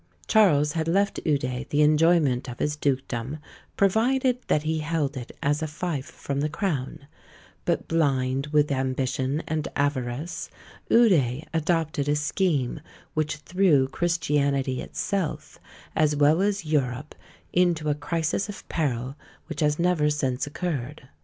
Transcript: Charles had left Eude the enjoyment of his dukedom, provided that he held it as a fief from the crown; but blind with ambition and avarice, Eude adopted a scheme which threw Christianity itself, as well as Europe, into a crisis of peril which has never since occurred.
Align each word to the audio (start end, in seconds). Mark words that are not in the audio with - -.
Charles 0.25 0.71
had 0.71 0.87
left 0.87 1.19
Eude 1.25 1.69
the 1.69 1.83
enjoyment 1.83 2.49
of 2.49 2.57
his 2.57 2.75
dukedom, 2.75 3.37
provided 3.77 4.39
that 4.47 4.63
he 4.63 4.79
held 4.79 5.15
it 5.15 5.31
as 5.43 5.61
a 5.61 5.67
fief 5.67 6.05
from 6.07 6.39
the 6.39 6.49
crown; 6.49 7.05
but 7.65 7.87
blind 7.87 8.47
with 8.47 8.71
ambition 8.71 9.43
and 9.47 9.67
avarice, 9.75 10.49
Eude 10.89 11.45
adopted 11.53 12.09
a 12.09 12.15
scheme 12.15 12.81
which 13.13 13.35
threw 13.35 13.87
Christianity 13.89 14.81
itself, 14.81 15.59
as 15.95 16.15
well 16.15 16.41
as 16.41 16.65
Europe, 16.65 17.13
into 17.53 17.87
a 17.87 17.93
crisis 17.93 18.49
of 18.49 18.67
peril 18.69 19.15
which 19.45 19.59
has 19.59 19.77
never 19.77 20.09
since 20.09 20.47
occurred. 20.47 21.09